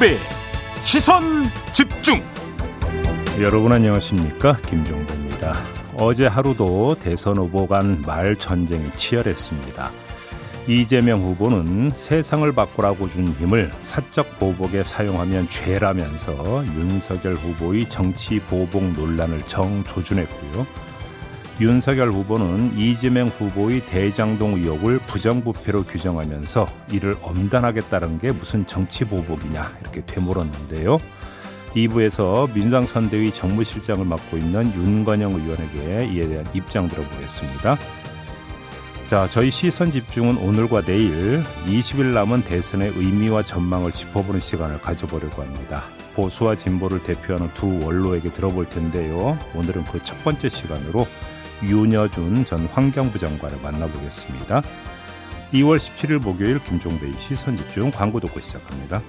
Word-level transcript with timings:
김종배 0.00 0.16
시선 0.82 1.22
집중 1.72 2.20
여러분 3.38 3.70
안녕하십니까 3.70 4.56
김종배입니다. 4.66 5.52
어제 5.94 6.26
하루도 6.26 6.96
대선 6.98 7.36
후보 7.36 7.66
간 7.66 8.02
말 8.06 8.34
전쟁이 8.36 8.90
치열했습니다. 8.96 9.92
이재명 10.66 11.20
후보는 11.20 11.90
세상을 11.94 12.50
바꾸라고 12.52 13.10
준 13.10 13.28
힘을 13.28 13.70
사적 13.80 14.38
보복에 14.38 14.82
사용하면 14.82 15.50
죄라면서 15.50 16.64
윤석열 16.66 17.34
후보의 17.34 17.88
정치 17.90 18.40
보복 18.40 18.82
논란을 18.92 19.42
정조준했고요. 19.46 20.66
윤석열 21.60 22.08
후보는 22.10 22.72
이재명 22.78 23.28
후보의 23.28 23.82
대장동 23.84 24.54
의혹을 24.54 24.96
부정부패로 25.06 25.82
규정하면서 25.82 26.66
이를 26.90 27.16
엄단하겠다는 27.20 28.18
게 28.18 28.32
무슨 28.32 28.66
정치 28.66 29.04
보복이냐 29.04 29.76
이렇게 29.82 30.02
되물었는데요. 30.06 30.98
2부에서 31.74 32.52
민주당 32.54 32.86
선대위 32.86 33.32
정무실장을 33.32 34.04
맡고 34.04 34.38
있는 34.38 34.72
윤건영 34.74 35.34
의원에게 35.34 36.06
이에 36.12 36.28
대한 36.28 36.46
입장 36.54 36.88
들어보겠습니다. 36.88 37.76
자, 39.08 39.28
저희 39.30 39.50
시선 39.50 39.90
집중은 39.90 40.38
오늘과 40.38 40.82
내일 40.82 41.42
20일 41.66 42.06
남은 42.14 42.42
대선의 42.44 42.92
의미와 42.96 43.42
전망을 43.42 43.92
짚어보는 43.92 44.40
시간을 44.40 44.80
가져보려고 44.80 45.42
합니다. 45.42 45.84
보수와 46.14 46.56
진보를 46.56 47.02
대표하는 47.02 47.52
두 47.52 47.84
원로에게 47.84 48.32
들어볼 48.32 48.68
텐데요. 48.68 49.38
오늘은 49.54 49.84
그 49.84 50.00
첫 50.02 50.22
번째 50.24 50.48
시간으로 50.48 51.06
윤여준 51.62 52.44
전 52.44 52.66
환경부 52.66 53.18
장관을 53.18 53.58
만나보겠습니다. 53.62 54.62
2월 55.52 55.76
17일 55.78 56.22
목요일 56.22 56.58
김종배의 56.64 57.12
시선 57.18 57.56
집중 57.56 57.90
광고 57.90 58.20
듣고 58.20 58.40
시작합니다. 58.40 59.02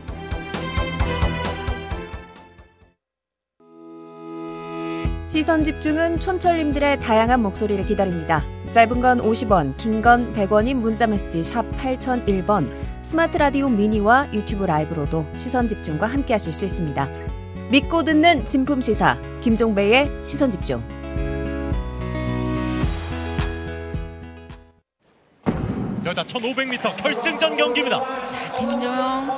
시선 5.28 5.64
집중은 5.64 6.20
촌철님들의 6.20 7.00
다양한 7.00 7.42
목소리를 7.42 7.86
기다립니다. 7.86 8.44
짧은 8.72 9.00
건 9.02 9.20
50원, 9.20 9.78
긴 9.78 10.02
건 10.02 10.34
100원인 10.34 10.76
문자 10.76 11.08
메시지 11.08 11.42
샵 11.44 11.70
8001번, 11.78 12.70
스마트 13.02 13.38
라디오 13.38 13.70
미니와 13.70 14.34
유튜브 14.34 14.66
라이브로도 14.66 15.26
시선 15.36 15.70
집중과 15.70 16.08
함께 16.08 16.34
하실 16.34 16.52
수 16.54 16.66
있습니다. 16.66 17.08
믿고 17.72 18.04
듣는 18.04 18.46
진품 18.46 18.82
시사 18.82 19.18
김종배의 19.42 20.10
시선 20.26 20.52
집중. 20.52 21.01
여자 26.12 26.24
1500m 26.24 27.02
결승전 27.02 27.56
경기입니다. 27.56 28.04
자, 28.26 28.52
재민정 28.52 29.30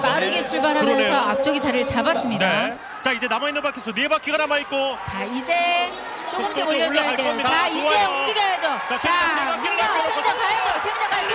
빠르게 0.00 0.42
출발하면서 0.46 0.96
그러네요. 0.96 1.14
앞쪽이 1.14 1.60
자리를 1.60 1.86
잡았습니다. 1.86 2.46
네. 2.68 2.78
자 3.02 3.12
이제 3.12 3.28
남아 3.28 3.48
있는 3.48 3.60
바퀴수 3.60 3.92
네 3.92 4.08
바퀴가 4.08 4.38
남아 4.38 4.56
있고 4.60 4.96
자, 5.04 5.24
이제 5.24 5.92
조금씩 6.30 6.66
올려줘야 6.66 7.16
돼요. 7.16 7.28
겁니다. 7.28 7.50
자, 7.50 7.68
이제 7.68 7.80
좋아요. 7.82 8.20
움직여야죠. 8.20 8.62
자, 8.88 8.98
자, 8.98 9.44
남겨놓고 9.44 10.02
재민정 10.02 10.38
가야죠. 10.38 10.82
재민정 10.84 11.10
가야죠. 11.10 11.34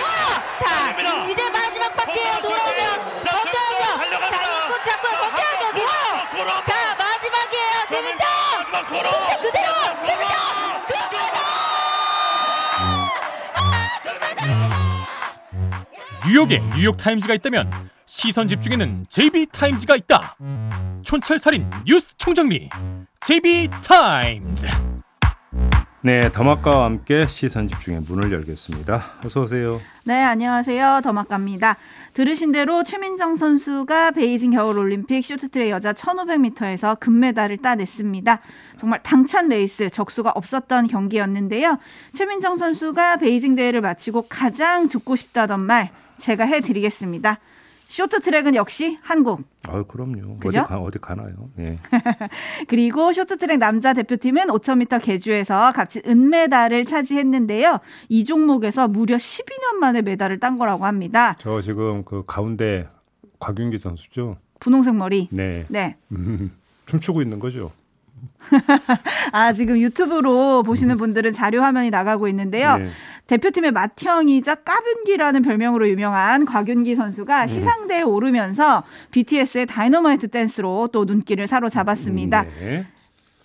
자, 0.58 0.66
달립니다. 0.66 1.26
이제 1.28 1.50
마지막 1.50 1.96
바퀴에 1.96 2.24
자, 2.24 2.40
돌아오면 2.40 3.22
자, 3.24 3.30
벗겨야죠. 3.30 3.98
달려갑니다. 3.98 4.38
자, 4.40 4.64
인코 4.66 4.84
잡고. 4.84 5.08
좋아요. 5.78 6.28
걸어. 6.32 6.62
자, 6.64 6.96
마지막이에요. 6.98 7.86
재민정. 7.88 8.26
마지막 8.58 8.86
걸어. 8.88 9.38
그대로. 9.38 9.72
재민정. 10.08 10.37
뉴욕에 16.28 16.60
뉴욕타임즈가 16.76 17.32
있다면 17.32 17.70
시선 18.04 18.48
집중에는 18.48 19.06
JB타임즈가 19.08 19.96
있다. 19.96 20.36
촌철살인 21.02 21.70
뉴스 21.86 22.14
총정리 22.18 22.68
JB타임즈. 23.22 24.66
네, 26.02 26.30
더마카와 26.30 26.84
함께 26.84 27.26
시선 27.26 27.66
집중의 27.66 28.02
문을 28.06 28.30
열겠습니다. 28.30 29.04
어서 29.24 29.40
오세요. 29.40 29.80
네, 30.04 30.22
안녕하세요. 30.22 31.00
더마카입니다. 31.02 31.78
들으신 32.12 32.52
대로 32.52 32.84
최민정 32.84 33.34
선수가 33.34 34.10
베이징 34.10 34.50
겨울 34.50 34.78
올림픽 34.78 35.24
쇼트트랙 35.24 35.70
여자 35.70 35.94
1500m에서 35.94 37.00
금메달을 37.00 37.56
따냈습니다. 37.56 38.40
정말 38.76 39.02
당찬 39.02 39.48
레이스, 39.48 39.88
적수가 39.88 40.32
없었던 40.34 40.88
경기였는데요. 40.88 41.78
최민정 42.12 42.56
선수가 42.56 43.16
베이징 43.16 43.56
대회를 43.56 43.80
마치고 43.80 44.26
가장 44.28 44.90
듣고 44.90 45.16
싶다던 45.16 45.64
말 45.64 45.90
제가 46.18 46.44
해드리겠습니다. 46.44 47.38
쇼트트랙은 47.88 48.54
역시 48.54 48.98
한국. 49.02 49.42
아, 49.66 49.82
그럼요. 49.82 50.38
어디? 50.44 50.56
가 50.58 50.78
어디 50.78 50.98
가나요? 50.98 51.48
네. 51.56 51.78
그리고 52.68 53.12
쇼트트랙 53.12 53.58
남자 53.58 53.94
대표팀은 53.94 54.48
5000m 54.48 55.02
계주에서 55.02 55.72
값진 55.72 56.02
은메달을 56.06 56.84
차지했는데요. 56.84 57.80
이 58.10 58.24
종목에서 58.26 58.88
무려 58.88 59.16
12년 59.16 59.76
만에 59.80 60.02
메달을 60.02 60.38
딴 60.38 60.58
거라고 60.58 60.84
합니다. 60.84 61.34
저 61.38 61.62
지금 61.62 62.04
그 62.04 62.24
가운데 62.26 62.88
곽윤기 63.40 63.78
선수죠. 63.78 64.36
분홍색 64.60 64.94
머리. 64.94 65.28
네. 65.32 65.64
네. 65.68 65.96
음, 66.12 66.52
춤추고 66.84 67.22
있는 67.22 67.38
거죠. 67.38 67.72
아, 69.32 69.52
지금 69.52 69.78
유튜브로 69.78 70.62
보시는 70.62 70.96
분들은 70.96 71.32
자료 71.32 71.62
화면이 71.62 71.90
나가고 71.90 72.28
있는데요. 72.28 72.78
네. 72.78 72.90
대표팀의 73.26 73.72
맏형이자 73.72 74.56
까뷸기라는 74.56 75.44
별명으로 75.44 75.88
유명한 75.88 76.46
곽윤기 76.46 76.94
선수가 76.94 77.46
시상대에 77.46 78.02
오르면서 78.02 78.84
BTS의 79.10 79.66
다이너마이트 79.66 80.28
댄스로 80.28 80.88
또 80.92 81.04
눈길을 81.04 81.46
사로잡았습니다. 81.46 82.42
네. 82.42 82.86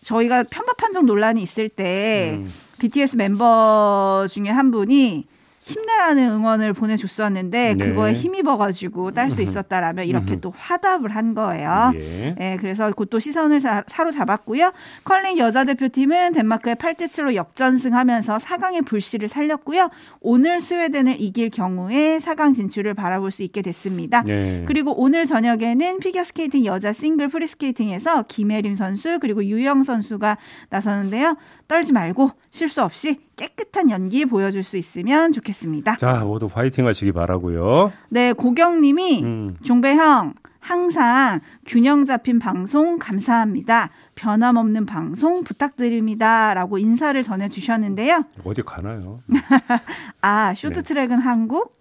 저희가 0.01 0.43
편파 0.43 0.73
판정 0.73 1.05
논란이 1.05 1.41
있을 1.41 1.69
때 1.69 2.37
음. 2.37 2.51
BTS 2.79 3.15
mem버 3.17 4.27
중에 4.29 4.49
한 4.49 4.71
분이 4.71 5.27
힘내라는 5.63 6.29
응원을 6.29 6.73
보내줬었는데 6.73 7.75
네. 7.77 7.85
그거에 7.87 8.13
힘입어가지고 8.13 9.11
딸 9.11 9.31
수 9.31 9.41
있었다라면 9.41 10.05
이렇게 10.05 10.39
또 10.41 10.53
화답을 10.55 11.15
한 11.15 11.33
거예요. 11.33 11.91
예. 11.95 12.35
네, 12.37 12.57
그래서 12.59 12.91
곧또 12.91 13.19
시선을 13.19 13.61
사- 13.61 13.83
사로잡았고요. 13.87 14.71
컬링 15.05 15.37
여자 15.37 15.63
대표팀은 15.63 16.33
덴마크에 16.33 16.75
8대 16.75 17.07
7로 17.07 17.33
역전승하면서 17.35 18.37
4강의 18.37 18.85
불씨를 18.85 19.27
살렸고요. 19.29 19.89
오늘 20.19 20.59
스웨덴을 20.59 21.15
이길 21.19 21.49
경우에 21.49 22.17
4강 22.17 22.55
진출을 22.55 22.93
바라볼 22.93 23.31
수 23.31 23.41
있게 23.43 23.61
됐습니다. 23.61 24.21
네. 24.23 24.63
그리고 24.67 24.93
오늘 25.01 25.25
저녁에는 25.25 25.99
피겨스케이팅 25.99 26.65
여자 26.65 26.91
싱글 26.91 27.29
프리스케이팅에서 27.29 28.23
김예림 28.23 28.73
선수 28.75 29.17
그리고 29.19 29.43
유영 29.43 29.83
선수가 29.83 30.37
나서는데요. 30.69 31.37
떨지 31.69 31.93
말고 31.93 32.31
실수 32.51 32.83
없이 32.83 33.19
깨끗한 33.35 33.89
연기 33.89 34.25
보여줄 34.25 34.63
수 34.63 34.77
있으면 34.77 35.31
좋겠습니다. 35.31 35.95
자, 35.97 36.23
모두 36.23 36.47
화이팅 36.51 36.85
하시기 36.87 37.11
바라고요. 37.11 37.91
네, 38.09 38.33
고경님이 38.33 39.23
음. 39.23 39.57
종배형 39.63 40.33
항상 40.59 41.41
균형 41.65 42.05
잡힌 42.05 42.39
방송 42.39 42.97
감사합니다. 42.97 43.89
변함없는 44.15 44.85
방송 44.85 45.43
부탁드립니다 45.43 46.53
라고 46.53 46.77
인사를 46.77 47.21
전해주셨는데요. 47.21 48.23
어디 48.45 48.61
가나요? 48.61 49.21
아 50.21 50.53
쇼트트랙은 50.53 51.19
한국, 51.19 51.77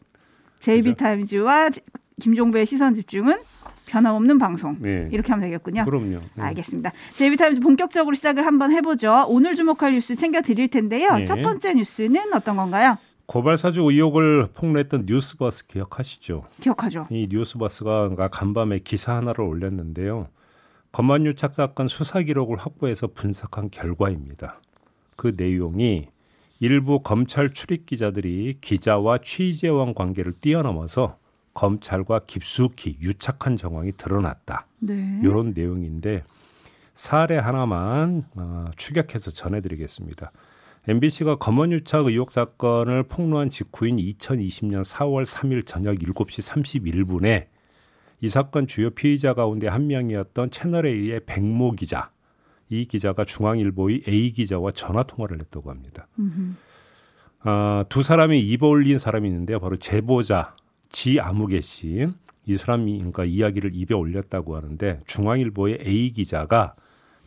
JB타임즈와 0.58 1.70
김종배의 2.20 2.66
시선 2.66 2.94
집중은 2.96 3.36
변함없는 3.92 4.38
방송 4.38 4.76
네. 4.80 5.08
이렇게 5.12 5.32
하면 5.32 5.44
되겠군요. 5.46 5.84
그럼요. 5.84 6.20
네. 6.34 6.42
알겠습니다. 6.42 6.92
JB타임즈 7.14 7.60
본격적으로 7.60 8.14
시작을 8.14 8.46
한번 8.46 8.72
해보죠. 8.72 9.26
오늘 9.28 9.54
주목할 9.54 9.92
뉴스 9.92 10.16
챙겨 10.16 10.40
드릴 10.40 10.68
텐데요. 10.68 11.16
네. 11.16 11.24
첫 11.24 11.42
번째 11.42 11.74
뉴스는 11.74 12.32
어떤 12.32 12.56
건가요? 12.56 12.96
고발 13.26 13.58
사주 13.58 13.82
의혹을 13.82 14.48
폭로했던 14.54 15.04
뉴스버스 15.06 15.66
기억하시죠? 15.66 16.44
기억하죠? 16.60 17.06
이 17.10 17.28
뉴스버스가 17.30 18.28
간밤에 18.30 18.78
기사 18.78 19.14
하나를 19.14 19.44
올렸는데요. 19.44 20.28
검안유착 20.92 21.54
사건 21.54 21.86
수사 21.88 22.22
기록을 22.22 22.56
확보해서 22.56 23.08
분석한 23.08 23.70
결과입니다. 23.70 24.60
그 25.16 25.32
내용이 25.36 26.08
일부 26.60 27.00
검찰 27.00 27.52
출입 27.52 27.86
기자들이 27.86 28.56
기자와 28.60 29.18
취재원 29.18 29.94
관계를 29.94 30.32
뛰어넘어서 30.40 31.16
검찰과 31.54 32.20
깊숙이 32.26 32.96
유착한 33.00 33.56
정황이 33.56 33.92
드러났다. 33.92 34.66
네. 34.78 35.20
이런 35.22 35.52
내용인데 35.54 36.24
사례 36.94 37.38
하나만 37.38 38.24
어, 38.36 38.66
추격해서 38.76 39.30
전해드리겠습니다. 39.30 40.32
MBC가 40.88 41.36
검언유착 41.36 42.06
의혹 42.06 42.32
사건을 42.32 43.04
폭로한 43.04 43.50
직후인 43.50 43.96
2020년 43.98 44.82
4월 44.82 45.24
3일 45.24 45.64
저녁 45.64 45.94
7시 45.96 46.66
31분에 46.66 47.46
이 48.20 48.28
사건 48.28 48.66
주요 48.66 48.90
피의자 48.90 49.34
가운데 49.34 49.68
한 49.68 49.86
명이었던 49.86 50.50
채널A의 50.50 51.20
백모 51.26 51.72
기자, 51.72 52.10
이 52.68 52.84
기자가 52.84 53.24
중앙일보의 53.24 54.02
A 54.08 54.32
기자와 54.32 54.72
전화 54.72 55.02
통화를 55.02 55.40
했다고 55.40 55.70
합니다. 55.70 56.06
아, 57.40 57.84
두 57.88 58.02
사람이 58.02 58.40
입어 58.40 58.68
올린 58.68 58.98
사람이 58.98 59.28
있는데요. 59.28 59.58
바로 59.60 59.76
제보자 59.76 60.54
지 60.92 61.18
아무개 61.18 61.60
씨 61.60 62.06
이 62.44 62.56
사람이 62.56 62.98
그러니까 62.98 63.24
이야기를 63.24 63.72
입에 63.74 63.94
올렸다고 63.94 64.56
하는데 64.56 65.00
중앙일보의 65.06 65.78
A 65.86 66.12
기자가 66.12 66.74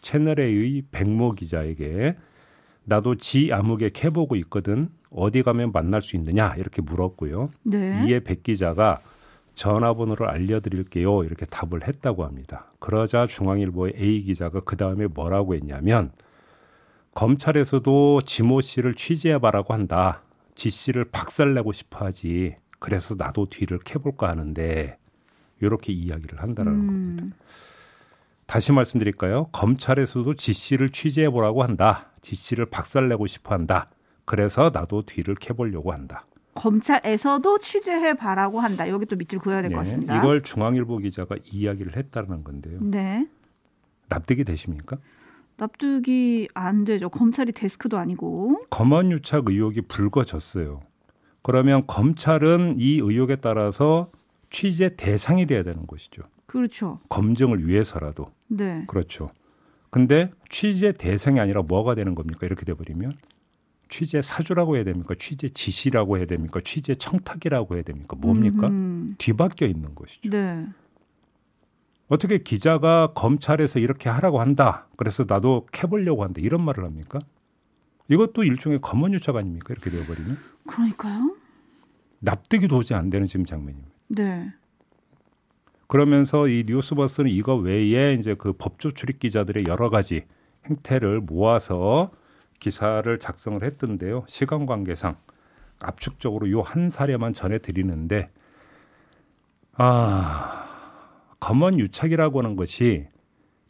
채널 0.02 0.40
A의 0.40 0.84
백모 0.92 1.34
기자에게 1.34 2.16
나도 2.84 3.16
지 3.16 3.52
암흑에 3.52 3.92
캐보고 3.94 4.36
있거든 4.38 4.90
어디 5.10 5.42
가면 5.42 5.72
만날 5.72 6.02
수 6.02 6.16
있느냐 6.18 6.54
이렇게 6.58 6.82
물었고요. 6.82 7.50
네. 7.64 8.06
이에 8.06 8.20
백 8.20 8.44
기자가 8.44 9.00
전화번호를 9.56 10.28
알려드릴게요 10.28 11.24
이렇게 11.24 11.46
답을 11.46 11.88
했다고 11.88 12.26
합니다. 12.26 12.72
그러자 12.80 13.26
중앙일보의 13.26 13.94
A 13.98 14.22
기자가 14.24 14.60
그 14.60 14.76
다음에 14.76 15.08
뭐라고 15.08 15.56
했냐면 15.56 16.12
검찰에서도 17.14 18.22
지모 18.26 18.60
씨를 18.60 18.94
취재해봐라고 18.94 19.74
한다. 19.74 20.22
지 20.56 20.70
씨를 20.70 21.06
박살내고 21.06 21.72
싶어하지. 21.72 22.58
그래서 22.86 23.16
나도 23.18 23.48
뒤를 23.48 23.80
캐볼까 23.80 24.30
하는데 24.30 25.00
이렇게 25.60 25.92
이야기를 25.92 26.40
한다라는 26.40 26.80
음. 26.82 26.86
겁니다. 26.86 27.36
다시 28.46 28.72
말씀드릴까요? 28.74 29.46
검찰에서도 29.54 30.36
지 30.36 30.54
씨를 30.54 30.92
취재해 30.92 31.32
보라고 31.32 31.64
한다. 31.64 32.12
지 32.22 32.36
씨를 32.36 32.68
박살내고 32.68 33.26
싶어 33.26 33.56
한다. 33.56 33.90
그래서 34.24 34.70
나도 34.72 35.02
뒤를 35.02 35.34
캐보려고 35.34 35.94
한다. 35.94 36.28
검찰에서도 36.54 37.58
취재해 37.58 38.14
봐라고 38.14 38.60
한다. 38.60 38.88
여기 38.88 39.08
또 39.08 39.16
밑줄 39.16 39.40
그어야 39.40 39.64
될것 39.64 39.72
네, 39.72 39.84
같습니다. 39.84 40.20
이걸 40.20 40.44
중앙일보 40.44 41.00
기자가 41.00 41.38
이야기를 41.44 41.98
했다는 41.98 42.44
건데요. 42.44 42.78
네. 42.84 43.28
납득이 44.10 44.44
되십니까? 44.44 44.98
납득이 45.58 46.50
안 46.54 46.86
되죠. 46.86 47.10
검찰이 47.10 47.52
데스크도 47.52 47.98
아니고. 47.98 48.68
검언 48.70 49.12
유착 49.12 49.46
의혹이 49.50 49.82
불거졌어요. 49.88 50.82
그러면 51.46 51.86
검찰은 51.86 52.78
이 52.80 52.94
의혹에 52.94 53.36
따라서 53.36 54.10
취재 54.50 54.96
대상이 54.96 55.46
돼야 55.46 55.62
되는 55.62 55.86
것이죠. 55.86 56.24
그렇죠. 56.48 57.00
검증을 57.10 57.68
위해서라도. 57.68 58.26
네. 58.48 58.84
그렇죠. 58.88 59.30
근데 59.92 60.32
취재 60.50 60.92
대상이 60.92 61.40
아니라 61.40 61.62
뭐가 61.62 61.94
되는 61.94 62.16
겁니까? 62.16 62.48
이렇게 62.48 62.66
돼 62.66 62.74
버리면 62.74 63.12
취재 63.90 64.24
사주라고 64.24 64.76
해야 64.76 64.84
됩니까? 64.84 65.14
취재 65.20 65.48
지시라고 65.48 66.18
해야 66.18 66.26
됩니까? 66.26 66.62
취재 66.64 66.96
청탁이라고 66.96 67.76
해야 67.76 67.84
됩니까? 67.84 68.18
뭡니까? 68.20 68.66
음, 68.66 69.14
뒤바뀌어 69.20 69.68
있는 69.68 69.94
것이죠. 69.94 70.28
네. 70.32 70.66
어떻게 72.08 72.40
기자가 72.40 73.14
검찰에서 73.14 73.78
이렇게 73.78 74.10
하라고 74.10 74.42
한다. 74.42 74.88
그래서 74.98 75.26
나도 75.28 75.68
캐보려고 75.72 76.24
한다. 76.24 76.42
이런 76.44 76.66
말을 76.66 76.86
합니까? 76.86 77.20
이것도 78.10 78.44
일종의 78.44 78.80
검언 78.82 79.14
유착 79.14 79.36
아닙니까? 79.36 79.74
이렇게 79.74 79.90
되어버리면 79.90 80.38
그러니까요. 80.68 81.36
납득이 82.20 82.68
도저히 82.68 82.98
안 82.98 83.10
되는 83.10 83.26
지금 83.28 83.46
장면입니다. 83.46 83.90
네. 84.10 84.52
그러면서 85.88 86.48
이 86.48 86.64
뉴스버스는 86.68 87.30
이거 87.30 87.56
외에 87.56 88.14
이제 88.14 88.36
그 88.36 88.54
법조 88.54 88.92
출입 88.92 89.20
기자들의 89.20 89.66
여러 89.68 89.90
가지 89.90 90.26
행태를 90.68 91.22
모아서 91.22 92.12
기사를 92.60 93.20
작성을 93.20 93.62
했던데요. 93.64 94.26
시간 94.28 94.66
관계상 94.66 95.18
압축적으로 95.80 96.50
요 96.52 96.62
한 96.62 96.90
사례만 96.90 97.34
전해 97.34 97.60
드리는데 97.60 98.32
아 99.74 100.66
검언 101.40 101.80
유착이라고 101.80 102.40
하는 102.40 102.56
것이 102.56 103.08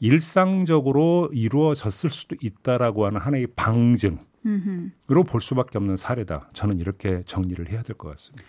일상적으로 0.02 1.30
이루어졌을 1.34 2.10
수도 2.10 2.36
있다라고 2.42 3.06
하는 3.06 3.20
하나의 3.20 3.48
방증으로. 3.56 4.18
볼 5.28 5.42
수밖에 5.42 5.78
없는 5.78 5.96
사례다. 5.96 6.50
저는 6.54 6.80
이렇게 6.80 7.24
정리를 7.26 7.70
해야 7.70 7.82
될 7.82 7.96
것 7.96 8.10
같습니다. 8.12 8.46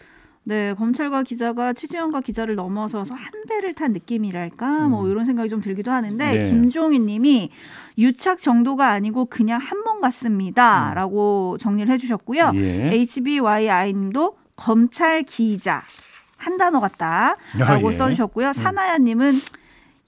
네, 0.49 0.75
검찰과 0.75 1.25
기자가 1.25 1.73
취재원과 1.73 2.21
기자를 2.21 2.55
넘어서서 2.55 3.15
한 3.15 3.33
배를 3.49 3.75
탄 3.75 3.93
느낌이랄까, 3.93 4.87
뭐 4.87 5.09
이런 5.09 5.25
생각이 5.25 5.49
좀 5.49 5.61
들기도 5.61 5.91
하는데 5.91 6.25
음. 6.25 6.43
네. 6.43 6.49
김종희님이 6.49 7.51
유착 7.99 8.41
정도가 8.41 8.91
아니고 8.91 9.25
그냥 9.25 9.61
한번 9.61 9.99
같습니다라고 9.99 11.59
정리를 11.59 11.93
해 11.93 11.99
주셨고요. 11.99 12.53
예. 12.55 12.91
HBYI님도 12.93 14.37
검찰 14.55 15.25
기자 15.25 15.83
한 16.37 16.57
단어 16.59 16.79
같다라고 16.79 17.39
아, 17.65 17.81
예. 17.83 17.93
써 17.93 18.09
주셨고요. 18.11 18.53
사나야 18.53 18.99
님은 18.99 19.33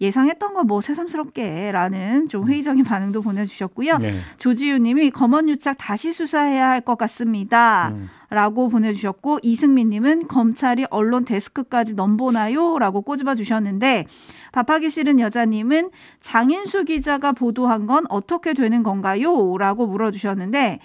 예상했던 0.01 0.55
거 0.55 0.63
뭐 0.63 0.81
새삼스럽게라는 0.81 2.29
좀 2.29 2.47
회의적인 2.49 2.85
반응도 2.85 3.23
보내주셨고요. 3.23 3.99
네. 3.99 4.21
조지우님이 4.39 5.11
검언 5.11 5.49
유착 5.49 5.77
다시 5.79 6.13
수사해야 6.13 6.69
할 6.69 6.81
것 6.81 6.97
같습니다. 6.99 7.89
음. 7.89 8.09
라고 8.31 8.69
보내주셨고 8.69 9.39
이승민님은 9.43 10.29
검찰이 10.29 10.85
언론 10.91 11.25
데스크까지 11.25 11.95
넘보나요? 11.95 12.79
라고 12.79 13.01
꼬집어 13.03 13.35
주셨는데 13.35 14.07
밥하기 14.53 14.91
싫은 14.91 15.19
여자님은 15.21 15.91
장인수 16.21 16.85
기자가 16.85 17.33
보도한 17.33 17.87
건 17.87 18.05
어떻게 18.09 18.53
되는 18.55 18.83
건가요? 18.83 19.57
라고 19.59 19.87
물어주셨는데 19.87 20.79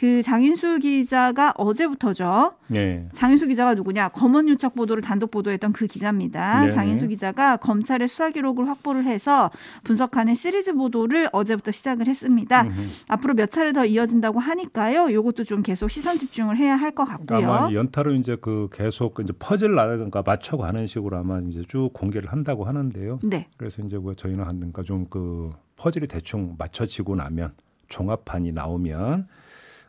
그 0.00 0.22
장인수 0.22 0.78
기자가 0.78 1.52
어제부터죠. 1.58 2.54
네. 2.68 3.06
장인수 3.12 3.46
기자가 3.48 3.74
누구냐? 3.74 4.08
검언 4.08 4.48
유착 4.48 4.74
보도를 4.74 5.02
단독 5.02 5.30
보도했던 5.30 5.74
그 5.74 5.86
기자입니다. 5.86 6.64
네. 6.64 6.70
장인수 6.70 7.08
기자가 7.08 7.58
검찰의 7.58 8.08
수사 8.08 8.30
기록을 8.30 8.66
확보를 8.66 9.04
해서 9.04 9.50
분석하는 9.84 10.34
시리즈 10.34 10.72
보도를 10.72 11.28
어제부터 11.34 11.70
시작을 11.70 12.06
했습니다. 12.06 12.62
음흠. 12.62 12.86
앞으로 13.08 13.34
몇 13.34 13.50
차례 13.50 13.74
더 13.74 13.84
이어진다고 13.84 14.40
하니까요. 14.40 15.12
요것도 15.12 15.44
좀 15.44 15.60
계속 15.62 15.90
시선 15.90 16.16
집중을 16.16 16.56
해야 16.56 16.76
할 16.76 16.90
것 16.92 17.04
같고요. 17.04 17.38
아마 17.52 17.70
연타로 17.70 18.14
이제 18.14 18.36
그 18.40 18.68
계속 18.72 19.20
이제 19.20 19.34
퍼즐라든가 19.38 20.22
맞춰가는 20.24 20.86
식으로 20.86 21.18
아마 21.18 21.40
이제 21.40 21.62
쭉 21.68 21.90
공개를 21.92 22.32
한다고 22.32 22.64
하는데요. 22.64 23.20
네. 23.22 23.48
그래서 23.58 23.82
이제 23.82 23.98
뭐 23.98 24.14
저희는 24.14 24.44
하는가 24.44 24.82
좀 24.82 25.06
그 25.10 25.50
퍼즐이 25.76 26.06
대충 26.06 26.54
맞춰지고 26.58 27.16
나면 27.16 27.52
종합판이 27.88 28.52
나오면 28.52 29.28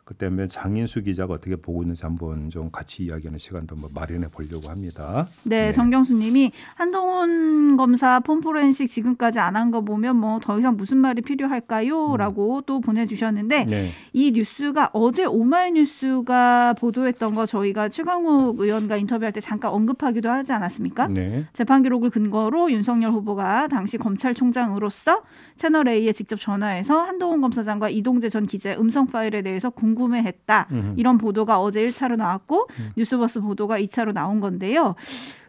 그때 0.04 0.28
면 0.28 0.48
장인수 0.48 1.02
기자가 1.04 1.34
어떻게 1.34 1.54
보고 1.56 1.82
있는지 1.82 2.02
한번 2.04 2.50
좀 2.50 2.70
같이 2.72 3.04
이야기하는 3.04 3.38
시간도 3.38 3.76
한번 3.76 3.90
마련해 3.94 4.28
보려고 4.28 4.68
합니다. 4.68 5.28
네, 5.44 5.66
네. 5.66 5.72
정경수님이 5.72 6.50
한동훈 6.74 7.76
검사 7.76 8.18
폼포렌식 8.20 8.90
지금까지 8.90 9.38
안 9.38 9.54
한 9.56 9.70
거 9.70 9.80
보면 9.82 10.16
뭐 10.16 10.40
더 10.40 10.58
이상 10.58 10.76
무슨 10.76 10.98
말이 10.98 11.22
필요할까요?라고 11.22 12.62
또 12.66 12.80
보내주셨는데 12.80 13.64
네. 13.66 13.90
이 14.12 14.32
뉴스가 14.32 14.90
어제 14.92 15.24
오마이뉴스가 15.24 16.74
보도했던 16.74 17.34
거 17.34 17.46
저희가 17.46 17.88
최강욱 17.88 18.60
의원과 18.60 18.96
인터뷰할 18.96 19.32
때 19.32 19.40
잠깐 19.40 19.70
언급하기도 19.72 20.28
하지 20.28 20.52
않았습니까? 20.52 21.08
네. 21.08 21.46
재판 21.52 21.82
기록을 21.82 22.10
근거로 22.10 22.70
윤석열 22.72 23.10
후보가 23.12 23.68
당시 23.68 23.98
검찰총장으로서 23.98 25.22
채널 25.56 25.88
A에 25.88 26.12
직접 26.12 26.40
전화해서 26.40 27.00
한동훈 27.02 27.40
검사장과 27.40 27.88
이동재 27.90 28.28
전 28.28 28.46
기자의 28.46 28.78
음성 28.78 29.06
파일에 29.06 29.42
대해서 29.42 29.70
궁금해했다. 29.94 30.68
음흠. 30.70 30.94
이런 30.96 31.18
보도가 31.18 31.60
어제 31.60 31.84
1차로 31.84 32.16
나왔고 32.16 32.68
뉴스버스 32.96 33.40
보도가 33.40 33.78
2차로 33.80 34.12
나온 34.12 34.40
건데요. 34.40 34.94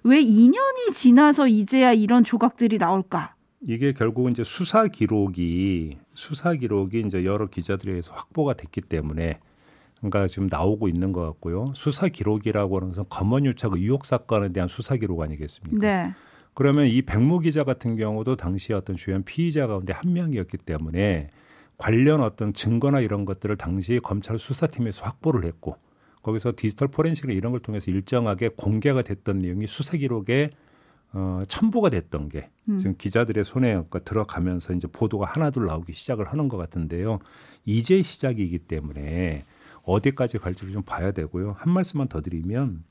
왜 0.03 0.21
2년이 0.21 0.93
지나서 0.93 1.47
이제야 1.47 1.93
이런 1.93 2.23
조각들이 2.23 2.77
나올까? 2.77 3.35
이게 3.62 3.93
결국은 3.93 4.33
이제 4.33 4.43
수사 4.43 4.88
기록이 4.88 5.97
수사 6.13 6.53
기록이 6.53 7.01
이제 7.01 7.23
여러 7.23 7.47
기자들에 7.47 7.91
의해서 7.91 8.13
확보가 8.13 8.53
됐기 8.53 8.81
때문에 8.81 9.39
그러니까 10.00 10.27
지금 10.27 10.47
나오고 10.51 10.89
있는 10.89 11.13
것 11.13 11.21
같고요. 11.21 11.71
수사 11.75 12.09
기록이라고 12.09 12.75
하는 12.75 12.89
것은 12.89 13.05
검언유착 13.09 13.73
의혹 13.73 14.05
사건에 14.05 14.50
대한 14.50 14.67
수사 14.67 14.97
기록 14.97 15.21
아니겠습니까? 15.21 15.77
네. 15.79 16.13
그러면 16.53 16.88
이 16.88 17.01
백모 17.01 17.39
기자 17.39 17.63
같은 17.63 17.95
경우도 17.95 18.35
당시 18.35 18.73
어떤 18.73 18.97
주연 18.97 19.23
피의자 19.23 19.65
가운데 19.65 19.93
한 19.93 20.12
명이었기 20.12 20.57
때문에 20.57 21.29
관련 21.83 22.21
어떤 22.21 22.53
증거나 22.53 23.01
이런 23.01 23.25
것들을 23.25 23.57
당시 23.57 23.99
검찰 24.01 24.39
수사팀에서 24.39 25.03
확보를 25.03 25.43
했고 25.43 25.75
거기서 26.21 26.53
디지털 26.55 26.87
포렌식이나 26.87 27.33
이런 27.33 27.51
걸 27.51 27.59
통해서 27.59 27.91
일정하게 27.91 28.51
공개가 28.55 29.01
됐던 29.01 29.39
내용이 29.39 29.67
수사 29.67 29.97
기록에 29.97 30.49
어, 31.11 31.43
첨부가 31.49 31.89
됐던 31.89 32.29
게 32.29 32.49
음. 32.69 32.77
지금 32.77 32.95
기자들의 32.97 33.43
손에 33.43 33.73
그러니까 33.73 33.99
들어가면서 33.99 34.71
이제 34.71 34.87
보도가 34.87 35.25
하나둘 35.27 35.65
나오기 35.65 35.91
시작을 35.91 36.25
하는 36.25 36.47
것 36.47 36.55
같은데요. 36.55 37.19
이제 37.65 38.01
시작이기 38.01 38.59
때문에 38.59 39.43
어디까지 39.83 40.37
갈지를 40.37 40.71
좀 40.71 40.83
봐야 40.83 41.11
되고요. 41.11 41.57
한 41.59 41.73
말씀만 41.73 42.07
더 42.07 42.21
드리면 42.21 42.85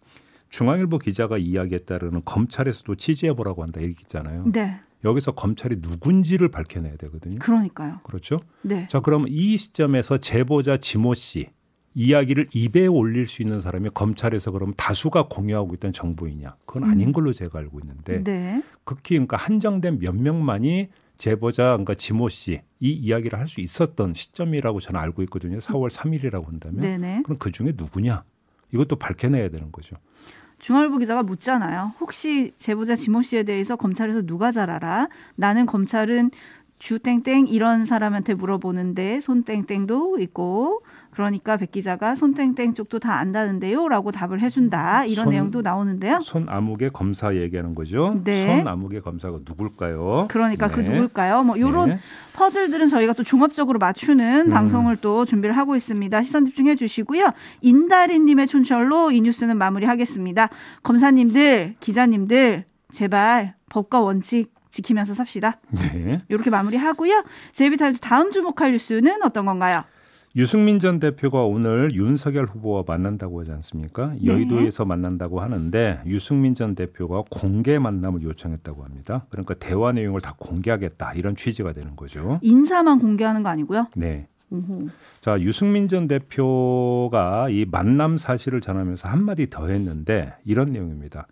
중앙일보 0.50 0.99
기자가 0.99 1.38
이야기했다라는 1.38 2.26
검찰에서도 2.26 2.94
취재해 2.96 3.32
보라고 3.32 3.62
한다 3.62 3.80
얘기했잖아요. 3.80 4.44
네. 4.52 4.80
여기서 5.04 5.32
검찰이 5.32 5.76
누군지를 5.80 6.49
밝혀내야 6.49 6.97
되거든요. 6.97 7.37
그러니까요. 7.40 8.00
그렇죠? 8.04 8.37
네. 8.62 8.87
자, 8.88 9.00
그럼 9.00 9.25
이 9.28 9.56
시점에서 9.56 10.18
제보자 10.18 10.76
지모 10.76 11.14
씨 11.14 11.49
이야기를 11.94 12.49
입에 12.54 12.87
올릴 12.87 13.26
수 13.26 13.42
있는 13.42 13.61
사람이 13.61 13.90
검찰에서 13.92 14.50
그럼 14.50 14.73
다수가 14.76 15.28
공유하고 15.28 15.75
있던 15.75 15.92
정보이냐? 15.92 16.56
그건 16.64 16.85
아닌 16.85 17.12
걸로 17.12 17.32
제가 17.32 17.59
알고 17.59 17.80
있는데 17.80 18.23
네. 18.25 18.62
극히 18.85 19.16
그러니까 19.16 19.37
한정된 19.37 19.99
몇 19.99 20.14
명만이 20.16 20.88
제보자 21.18 21.64
그러니까 21.73 21.94
지모 21.94 22.28
씨 22.30 22.61
이 22.80 22.90
이야기를 22.94 23.38
할 23.38 23.47
수 23.47 23.61
있었던 23.61 24.12
시점이라고 24.14 24.80
저는 24.80 24.99
알고 24.99 25.23
있거든요. 25.25 25.59
4월 25.59 25.88
3일이라고 25.88 26.47
한다면 26.47 26.80
네네. 26.80 27.23
그럼 27.23 27.38
그 27.38 27.52
중에 27.52 27.73
누구냐? 27.76 28.25
이것도 28.73 28.97
밝혀내야 28.97 29.50
되는 29.50 29.71
거죠. 29.71 29.94
중앙일보 30.62 30.99
기자가 30.99 31.25
묻잖아요. 31.25 31.92
혹시 32.00 32.52
제보자 32.57 32.95
지모 32.95 33.23
씨에 33.23 33.42
대해서 33.42 33.75
검찰에서 33.75 34.23
누가 34.23 34.52
잘 34.52 34.71
알아? 34.71 35.09
나는 35.35 35.66
검찰은 35.66 36.31
주땡땡 36.78 37.49
이런 37.49 37.85
사람한테 37.85 38.35
물어보는데 38.35 39.21
손땡땡도 39.21 40.19
있고 40.21 40.83
그러니까 41.12 41.59
백 41.59 41.71
기자가 41.73 42.14
손땡땡 42.14 42.73
쪽도 42.73 42.99
다 42.99 43.19
안다는데요라고 43.19 44.12
답을 44.12 44.40
해준다 44.40 45.04
이런 45.04 45.25
손- 45.25 45.31
내용도 45.33 45.61
나오는데요. 45.61 46.19
손 46.21 46.47
아무개 46.49 46.88
검사 46.88 47.35
얘기하는 47.37 47.75
거죠. 47.75 48.19
네. 48.25 48.47
손 48.47 48.66
아무개 48.66 49.00
검사가 49.00 49.40
누굴까요? 49.47 50.28
그러니까 50.31 50.69
그 50.69 50.81
네. 50.81 50.88
누굴까요? 50.88 51.42
뭐 51.45 51.61
요런 51.61 51.88
네. 51.90 51.99
퍼즐들은 52.33 52.88
저희가 52.88 53.12
또 53.12 53.23
종합적으로 53.25 53.78
맞추는 53.78 54.47
음. 54.47 54.50
방송을 54.50 54.97
또 54.97 55.26
준비를 55.26 55.54
하고 55.57 55.76
있습니다. 55.76 56.23
시선 56.23 56.47
집중해 56.47 56.76
주시고요. 56.76 57.31
인다리님의 57.61 58.47
촌철로 58.47 59.11
이 59.11 59.21
뉴스는 59.21 59.59
마무리하겠습니다. 59.59 60.49
검사님들, 60.83 61.75
기자님들 61.81 62.64
제발 62.92 63.54
법과 63.69 64.00
원칙 64.00 64.50
지키면서 64.71 65.12
삽시다. 65.12 65.59
네. 65.92 66.23
이렇게 66.31 66.49
마무리하고요. 66.49 67.25
제이비타임즈 67.52 68.00
다음 68.00 68.33
주목할 68.33 68.73
뉴스는 68.73 69.23
어떤 69.23 69.45
건가요? 69.45 69.83
유승민 70.35 70.81
전 70.81 70.99
대표가 70.99 71.45
오늘 71.45 71.95
윤석열 71.95 72.47
후보와 72.47 72.85
만난다고 72.87 73.41
하지 73.41 73.53
않습니까? 73.53 74.15
네. 74.19 74.25
여의도에서 74.25 74.87
만난다고 74.87 75.41
하는데 75.41 76.01
유승민 76.07 76.55
전 76.55 76.75
대표가 76.75 77.23
공개 77.29 77.79
만남을 77.79 78.23
요청했다고 78.23 78.83
합니다. 78.83 79.27
그러니까 79.29 79.55
대화 79.55 79.93
내용을 79.93 80.23
다 80.23 80.35
공개하겠다 80.39 81.12
이런 81.15 81.37
취지가 81.37 81.75
되는 81.75 81.97
거죠. 81.97 82.39
인사만 82.41 82.99
공개하는 82.99 83.43
거 83.43 83.51
아니고요. 83.51 83.89
네. 83.95 84.27
오호. 84.51 84.89
자, 85.21 85.39
유승민 85.41 85.87
전 85.89 86.09
대표가 86.09 87.51
이 87.51 87.67
만남 87.71 88.17
사실을 88.17 88.62
전하면서 88.62 89.09
한 89.09 89.23
마디 89.23 89.51
더 89.51 89.69
했는데 89.69 90.33
이런 90.45 90.73
내용입니다. 90.73 91.27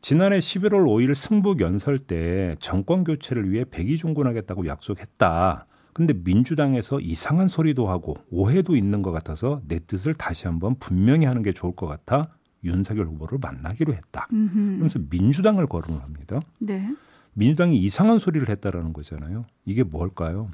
지난해 0.00 0.38
11월 0.38 0.86
5일 0.86 1.14
승북 1.14 1.60
연설 1.60 1.98
때 1.98 2.54
정권 2.60 3.04
교체를 3.04 3.50
위해 3.50 3.64
백의종군하겠다고 3.70 4.66
약속했다. 4.66 5.66
근데 5.98 6.14
민주당에서 6.14 7.00
이상한 7.00 7.48
소리도 7.48 7.88
하고 7.88 8.14
오해도 8.30 8.76
있는 8.76 9.02
것 9.02 9.10
같아서 9.10 9.60
내 9.66 9.80
뜻을 9.80 10.14
다시 10.14 10.46
한번 10.46 10.76
분명히 10.78 11.26
하는 11.26 11.42
게 11.42 11.52
좋을 11.52 11.74
것 11.74 11.88
같아 11.88 12.22
윤석열 12.62 13.06
후보를 13.06 13.40
만나기로 13.42 13.92
했다. 13.94 14.28
음흠. 14.32 14.54
그러면서 14.54 15.00
민주당을 15.10 15.66
거론을 15.66 16.00
합니다. 16.00 16.38
네. 16.60 16.88
민주당이 17.34 17.76
이상한 17.78 18.20
소리를 18.20 18.48
했다라는 18.48 18.92
거잖아요. 18.92 19.44
이게 19.64 19.82
뭘까요? 19.82 20.52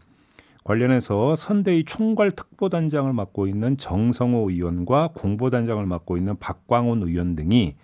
관련해서 0.64 1.36
선대위 1.36 1.84
총괄 1.84 2.30
특보단장을 2.30 3.12
맡고 3.12 3.46
있는 3.46 3.76
정성호 3.76 4.50
의원과 4.50 5.10
공보단장을 5.14 5.84
맡고 5.84 6.16
있는 6.16 6.38
박광훈 6.38 7.02
의원 7.02 7.36
등이 7.36 7.74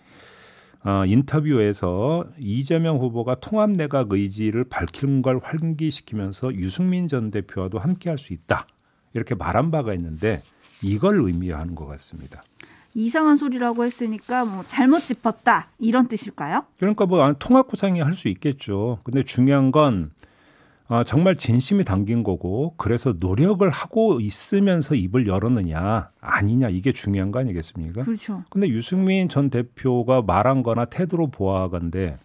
어, 0.82 1.04
인터뷰에서 1.06 2.24
이재명 2.38 2.96
후보가 2.98 3.36
통합 3.36 3.70
내각 3.70 4.12
의지를 4.12 4.64
밝힌 4.64 5.20
걸 5.20 5.38
환기시키면서 5.42 6.54
유승민 6.54 7.06
전 7.08 7.30
대표와도 7.30 7.78
함께할 7.78 8.16
수 8.16 8.32
있다 8.32 8.66
이렇게 9.12 9.34
말한 9.34 9.70
바가 9.70 9.92
있는데 9.94 10.40
이걸 10.82 11.20
의미하는 11.20 11.74
것 11.74 11.86
같습니다. 11.86 12.42
이상한 12.94 13.36
소리라고 13.36 13.84
했으니까 13.84 14.44
뭐 14.44 14.64
잘못 14.66 15.00
짚었다 15.00 15.68
이런 15.78 16.08
뜻일까요? 16.08 16.64
그러니까 16.78 17.06
뭐 17.06 17.22
아, 17.22 17.32
통합 17.34 17.68
구상이 17.68 18.00
할 18.00 18.14
수 18.14 18.28
있겠죠. 18.28 18.98
근데 19.04 19.22
중요한 19.22 19.70
건 19.70 20.10
아, 20.92 21.04
정말 21.04 21.36
진심이 21.36 21.84
담긴 21.84 22.24
거고 22.24 22.74
그래서 22.76 23.14
노력을 23.16 23.68
하고 23.70 24.18
있으면서 24.18 24.96
입을 24.96 25.28
열었느냐 25.28 26.10
아니냐 26.20 26.68
이게 26.70 26.90
중요한 26.92 27.30
거 27.30 27.38
아니겠습니까? 27.38 28.02
그렇죠. 28.04 28.42
근데 28.50 28.68
유승민 28.68 29.28
전 29.28 29.50
대표가 29.50 30.22
말한 30.22 30.64
거나 30.64 30.86
태도로 30.86 31.28
보아간데 31.28 32.18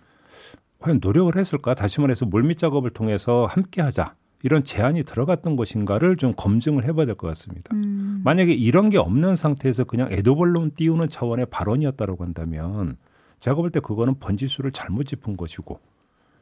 과연 0.80 1.00
노력을 1.00 1.36
했을까? 1.36 1.76
다시 1.76 2.02
말해서 2.02 2.26
물밑 2.26 2.58
작업을 2.58 2.90
통해서 2.90 3.46
함께 3.46 3.84
하자. 3.84 4.16
이런 4.42 4.64
제안이 4.64 5.04
들어갔던 5.04 5.56
것인가를 5.56 6.18
좀 6.18 6.34
검증을 6.36 6.86
해봐야 6.86 7.06
될 7.06 7.16
것 7.16 7.28
같습니다. 7.28 7.70
음. 7.76 8.22
만약에 8.24 8.52
이런 8.52 8.90
게 8.90 8.98
없는 8.98 9.36
상태에서 9.36 9.84
그냥 9.84 10.08
에드벌론 10.12 10.72
띄우는 10.76 11.10
차원의 11.10 11.48
발언이었다고 11.52 12.24
한다면 12.24 12.98
제가 13.40 13.56
볼 13.56 13.70
때 13.70 13.80
그거는 13.80 14.16
번지수를 14.20 14.72
잘못 14.72 15.04
짚은 15.04 15.38
것이고 15.38 15.80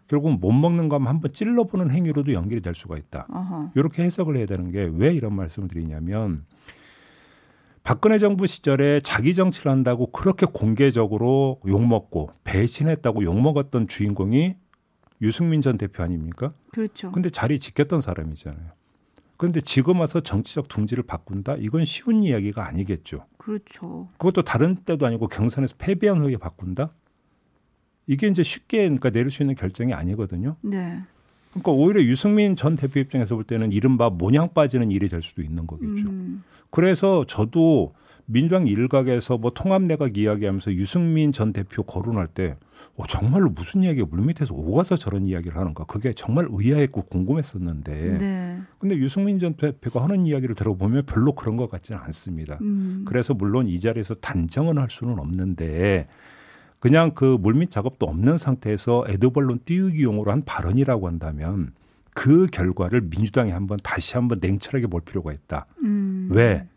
결국은 0.08 0.40
못 0.40 0.52
먹는 0.52 0.90
거 0.90 0.98
한번 0.98 1.32
찔러보는 1.32 1.92
행위로도 1.92 2.34
연결이 2.34 2.62
될 2.62 2.74
수가 2.76 2.98
있다. 2.98 3.28
어허. 3.32 3.72
이렇게 3.76 4.04
해석을 4.04 4.38
해야 4.38 4.46
되는 4.46 4.72
게 4.72 4.84
왜 4.84 5.14
이런 5.14 5.36
말씀을 5.36 5.68
드리냐면 5.70 6.46
박근혜 7.84 8.18
정부 8.18 8.48
시절에 8.48 9.02
자기 9.02 9.34
정치를 9.34 9.72
한다고 9.72 10.12
그렇게 10.12 10.46
공개적으로 10.46 11.60
욕먹고 11.68 12.30
배신했다고 12.44 13.24
욕먹었던 13.24 13.88
주인공이 13.88 14.56
유승민 15.22 15.62
전 15.62 15.78
대표 15.78 16.04
아닙니까? 16.04 16.54
그렇죠. 16.72 17.12
근데 17.12 17.30
자리 17.30 17.60
지켰던 17.60 18.02
사람이잖아요. 18.02 18.72
그런데 19.38 19.60
지금 19.62 20.00
와서 20.00 20.22
정치적 20.22 20.68
둥지를 20.70 21.04
바꾼다? 21.04 21.56
이건 21.60 21.84
쉬운 21.86 22.24
이야기가 22.24 22.66
아니겠죠. 22.66 23.26
그렇죠. 23.38 24.08
그것도 24.18 24.44
다른 24.44 24.76
때도 24.76 25.06
아니고 25.06 25.28
경선에서 25.28 25.76
패배한 25.78 26.22
후에 26.22 26.38
바꾼다? 26.38 26.94
이게 28.08 28.28
이제 28.28 28.44
쉽게 28.44 28.84
그러니까 28.84 29.10
내릴 29.10 29.32
수 29.32 29.44
있는 29.44 29.56
결정이 29.56 29.94
아니거든요. 29.94 30.56
네. 30.62 31.00
그러니까 31.52 31.72
오히려 31.72 32.02
유승민 32.02 32.56
전 32.56 32.76
대표 32.76 33.00
입장에서 33.00 33.36
볼 33.36 33.44
때는 33.44 33.72
이른바 33.72 34.10
모냥 34.10 34.54
빠지는 34.54 34.92
일이 34.92 35.08
될 35.08 35.22
수도 35.22 35.42
있는 35.42 35.68
거겠죠. 35.68 36.10
음. 36.10 36.44
그래서 36.72 37.24
저도 37.26 37.94
민주당 38.26 38.68
일각에서 38.68 39.38
뭐 39.38 39.52
통합내각 39.52 40.18
이야기하면서 40.18 40.74
유승민 40.74 41.32
전 41.32 41.54
대표 41.54 41.84
거론할 41.84 42.28
때 42.28 42.56
어, 42.96 43.06
정말로 43.08 43.50
무슨 43.50 43.84
이야기가 43.84 44.08
물밑에서 44.10 44.54
오가서 44.54 44.96
저런 44.96 45.28
이야기를 45.28 45.58
하는가 45.58 45.84
그게 45.86 46.14
정말 46.14 46.48
의아했고 46.50 47.04
궁금했었는데 47.04 48.18
네. 48.18 48.62
근데 48.80 48.96
유승민 48.98 49.40
전 49.40 49.56
대표가 49.56 50.04
하는 50.04 50.26
이야기를 50.26 50.56
들어보면 50.56 51.06
별로 51.06 51.34
그런 51.34 51.58
것 51.58 51.70
같지는 51.70 52.00
않습니다. 52.02 52.58
음. 52.62 53.04
그래서 53.06 53.34
물론 53.34 53.68
이 53.68 53.80
자리에서 53.80 54.16
단정은 54.16 54.78
할 54.78 54.90
수는 54.90 55.20
없는데 55.20 56.08
그냥 56.84 57.12
그 57.16 57.38
물밑 57.40 57.72
작업도 57.72 58.06
없는 58.08 58.38
상태에서 58.38 59.06
에드벌론 59.08 59.62
띄우기용으로 59.64 60.30
한 60.34 60.44
발언이라고 60.44 61.08
한다면 61.08 61.72
그 62.14 62.46
결과를 62.48 63.00
민주당이 63.04 63.52
한번 63.52 63.80
다시 63.82 64.16
한번 64.18 64.40
냉철하게 64.42 64.88
볼 64.88 65.00
필요가 65.00 65.32
있다. 65.32 65.66
음. 65.82 66.28
왜? 66.30 66.68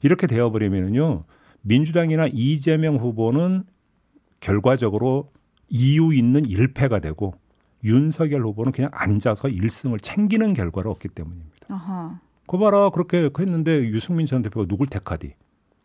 이렇게 0.00 0.26
되어버리면요. 0.26 1.24
민주당이나 1.60 2.28
이재명 2.32 2.96
후보는 2.96 3.64
결과적으로 4.40 5.30
이유 5.68 6.14
있는 6.14 6.46
일패가 6.46 7.00
되고 7.00 7.34
윤석열 7.84 8.40
후보는 8.40 8.72
그냥 8.72 8.90
앉아서 8.94 9.50
일승을 9.50 10.00
챙기는 10.00 10.54
결과를 10.54 10.90
얻기 10.90 11.08
때문입니다. 11.08 11.66
아하. 11.68 12.20
거 12.46 12.56
봐라 12.56 12.88
그렇게 12.88 13.28
했는데 13.38 13.80
유승민 13.84 14.24
전 14.24 14.40
대표가 14.40 14.64
누굴 14.66 14.86
택하디? 14.86 15.34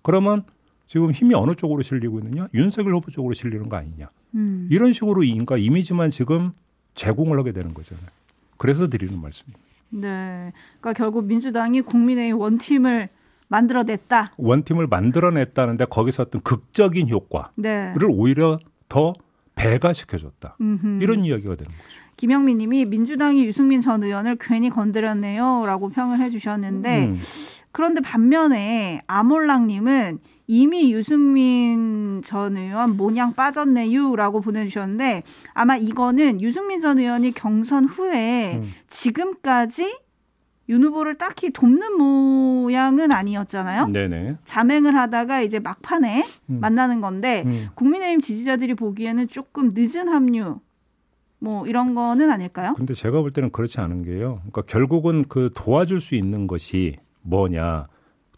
그러면 0.04 0.46
지금 0.92 1.12
힘이 1.12 1.36
어느 1.36 1.56
쪽으로 1.56 1.82
실리고 1.84 2.20
있느냐? 2.20 2.50
윤석열 2.54 2.96
후보 2.96 3.12
쪽으로 3.12 3.34
실리는 3.34 3.70
거 3.70 3.78
아니냐? 3.78 4.10
음. 4.36 4.68
이런 4.70 4.92
식으로 4.92 5.24
인가 5.24 5.56
이미지만 5.56 6.12
지금 6.12 6.52
제공을 6.96 7.40
하게 7.40 7.54
되는 7.54 7.74
거잖아요. 7.74 8.08
그래서 8.58 8.90
드리는 8.90 9.18
말씀입니다. 9.18 9.66
네. 9.92 10.52
그러니까 10.82 10.92
결국 10.92 11.24
민주당이 11.28 11.84
국민의힘 11.84 12.38
원팀을 12.38 13.08
만들어냈다. 13.48 14.34
원팀을 14.36 14.88
만들어냈다는데 14.88 15.86
거기서 15.86 16.24
어떤 16.24 16.42
극적인 16.42 17.08
효과를 17.08 17.52
네. 17.56 17.94
오히려 18.10 18.60
더 18.90 19.14
배가시켜줬다. 19.56 20.58
음흠. 20.60 21.02
이런 21.02 21.24
이야기가 21.24 21.56
되는 21.56 21.72
거죠. 21.72 22.02
김영민 22.18 22.58
님이 22.58 22.84
민주당이 22.84 23.46
유승민 23.46 23.80
전 23.80 24.04
의원을 24.04 24.36
괜히 24.42 24.70
건드렸네요. 24.70 25.64
라고 25.66 25.88
평을 25.88 26.20
해주셨는데, 26.20 27.06
음. 27.06 27.22
그런데 27.72 28.02
반면에 28.02 29.02
아몰랑 29.08 29.68
님은 29.68 30.20
이미 30.52 30.92
유승민 30.92 32.22
전 32.26 32.58
의원 32.58 32.98
모냥 32.98 33.34
빠졌네요. 33.36 34.18
라고 34.18 34.42
보내주셨는데, 34.42 35.24
아마 35.54 35.78
이거는 35.78 36.42
유승민 36.42 36.82
전 36.82 37.00
의원이 37.00 37.32
경선 37.32 37.86
후에 37.86 38.58
음. 38.58 38.72
지금까지 38.90 39.98
윤 40.68 40.84
후보를 40.84 41.16
딱히 41.16 41.52
돕는 41.52 41.98
모양은 41.98 43.14
아니었잖아요. 43.14 43.88
네네. 43.94 44.40
자맹을 44.44 44.94
하다가 44.94 45.42
이제 45.42 45.60
막판에 45.60 46.26
음. 46.50 46.60
만나는 46.60 47.00
건데, 47.00 47.44
음. 47.46 47.70
국민의힘 47.76 48.20
지지자들이 48.20 48.74
보기에는 48.74 49.30
조금 49.30 49.70
늦은 49.74 50.10
합류 50.10 50.60
뭐 51.40 51.66
이런 51.66 51.96
거는 51.96 52.30
아닐까요? 52.30 52.74
근데 52.76 52.94
제가 52.94 53.22
볼 53.22 53.32
때는 53.32 53.52
그렇지 53.52 53.80
않은 53.80 54.04
게요. 54.04 54.42
그러니까 54.42 54.64
결국은 54.64 55.24
그 55.30 55.50
도와줄 55.56 56.02
수 56.02 56.16
있는 56.16 56.46
것이 56.46 56.98
뭐냐 57.22 57.88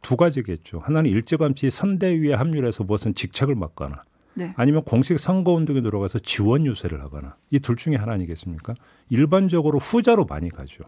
두 0.04 0.16
가지겠죠. 0.16 0.80
하나는 0.80 1.10
일찌감치 1.10 1.72
선대위에 1.72 2.34
합류해서 2.36 2.84
무슨 2.84 3.16
직책을 3.16 3.56
맡거나 3.56 4.04
네. 4.36 4.54
아니면 4.56 4.84
공식 4.84 5.18
선거운동에 5.18 5.82
들어가서 5.82 6.20
지원 6.20 6.66
유세를 6.68 7.02
하거나 7.02 7.36
이 7.50 7.60
둘 7.60 7.76
중에 7.76 7.96
하나 7.96 8.14
아니겠습니까? 8.14 8.76
일반적으로 9.10 9.80
후자로 9.80 10.26
많이 10.26 10.50
가죠. 10.50 10.84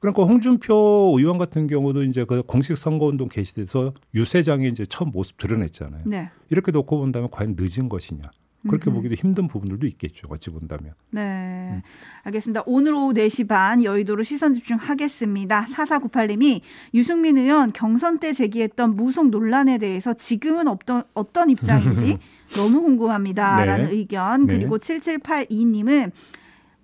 그러니까 0.00 0.24
홍준표 0.24 1.14
의원 1.18 1.38
같은 1.38 1.66
경우도 1.66 2.02
이제 2.04 2.24
그 2.24 2.42
공식 2.42 2.76
선거운동 2.76 3.28
개시돼서 3.28 3.92
유세장에 4.14 4.68
이제 4.68 4.84
처음 4.86 5.10
모습 5.10 5.36
드러냈잖아요. 5.38 6.02
네. 6.06 6.28
이렇게 6.50 6.70
놓고 6.70 6.98
본다면 6.98 7.30
과연 7.30 7.56
늦은 7.58 7.88
것이냐? 7.88 8.30
그렇게. 8.68 8.90
보기도 8.90 9.14
힘든 9.14 9.48
부분들도 9.48 9.86
있겠죠. 9.86 10.28
어찌 10.30 10.50
본다면. 10.50 10.92
네. 11.10 11.82
알겠습니다. 12.22 12.62
오늘 12.66 12.94
오후 12.94 13.12
4시 13.12 13.48
반 13.48 13.82
여의도로 13.82 14.22
시선 14.22 14.54
집중하겠습니다. 14.54 15.66
4498님이 15.66 16.60
유승민 16.94 17.38
의원 17.38 17.72
경선 17.72 18.18
때 18.18 18.32
제기했던 18.32 18.96
무속 18.96 19.28
논란에 19.28 19.78
대해서 19.78 20.14
지금은 20.14 20.68
어떤, 20.68 21.04
어떤 21.14 21.50
입장인지 21.50 22.18
너무 22.56 22.82
궁금합니다. 22.82 23.56
네. 23.56 23.64
라는 23.66 23.88
의견. 23.90 24.46
네. 24.46 24.58
그리고 24.58 24.78
7782님은 24.78 26.12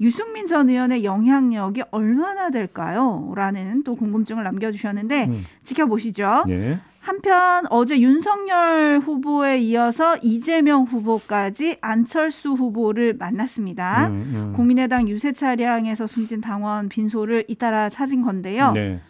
유승민 0.01 0.49
전 0.49 0.69
의원의 0.69 1.05
영향력이 1.05 1.83
얼마나 1.93 2.51
될까요? 2.51 3.33
라는 3.37 3.85
또 3.85 3.95
궁금증을 3.95 4.43
남겨주셨는데 4.43 5.27
음. 5.27 5.45
지켜보시죠. 5.62 6.45
예. 6.51 6.81
한편 7.26 7.67
어제 7.71 8.00
윤석열 8.00 8.99
후보에 8.99 9.61
이어서 9.61 10.17
이재명 10.23 10.83
후보까지 10.83 11.79
안철수 11.81 12.50
후보를 12.50 13.14
만났습니다. 13.14 14.09
음, 14.09 14.12
음. 14.35 14.52
국민의당 14.57 15.09
유세 15.09 15.33
차량에서 15.33 16.09
숨진 16.09 16.41
당원 16.41 16.88
빈소를 16.88 17.45
잇따라 17.47 17.88
찾은 17.88 18.23
건데요. 18.23 18.73
네. 18.73 19.00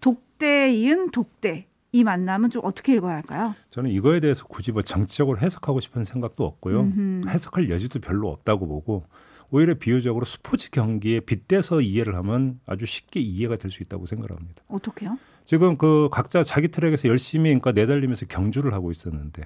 독대 0.00 0.72
이은 0.72 1.10
독대. 1.10 1.66
이 1.92 2.04
만남은 2.04 2.48
좀 2.50 2.62
어떻게 2.64 2.94
읽어야 2.94 3.16
할까요? 3.16 3.54
저는 3.70 3.90
이거에 3.90 4.20
대해서 4.20 4.44
굳이 4.46 4.70
뭐 4.72 4.80
정치적으로 4.80 5.38
해석하고 5.38 5.80
싶은 5.80 6.04
생각도 6.04 6.44
없고요. 6.46 6.80
음흠. 6.80 7.28
해석할 7.28 7.68
여지도 7.68 7.98
별로 8.00 8.28
없다고 8.28 8.66
보고 8.68 9.04
오히려 9.50 9.74
비유적으로 9.74 10.24
스포츠 10.24 10.70
경기에 10.70 11.20
빗대서 11.20 11.80
이해를 11.82 12.14
하면 12.14 12.60
아주 12.64 12.86
쉽게 12.86 13.20
이해가 13.20 13.56
될 13.56 13.70
수 13.72 13.82
있다고 13.82 14.06
생각합니다. 14.06 14.62
어떻게요? 14.68 15.18
지금 15.50 15.76
그 15.76 16.08
각자 16.12 16.44
자기 16.44 16.68
트랙에서 16.68 17.08
열심히 17.08 17.50
그러니까 17.50 17.72
내달리면서 17.72 18.26
경주를 18.26 18.72
하고 18.72 18.92
있었는데 18.92 19.42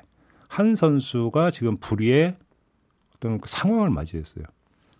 한 0.48 0.74
선수가 0.74 1.50
지금 1.50 1.78
불의의 1.78 2.36
어떤 3.16 3.40
그 3.40 3.48
상황을 3.48 3.88
맞이했어요. 3.88 4.44